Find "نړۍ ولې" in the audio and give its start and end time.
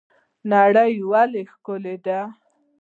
0.51-1.41